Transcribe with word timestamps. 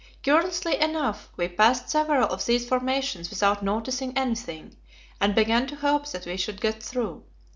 Curiously 0.23 0.79
enough, 0.81 1.29
we 1.37 1.47
passed 1.47 1.91
several 1.91 2.27
of 2.33 2.43
these 2.47 2.67
formations 2.67 3.29
without 3.29 3.61
noticing 3.61 4.17
anything, 4.17 4.75
and 5.19 5.35
began 5.35 5.67
to 5.67 5.75
hope 5.75 6.07
that 6.07 6.25
we 6.25 6.37
should 6.37 6.59
get 6.59 6.81
through. 6.81 7.23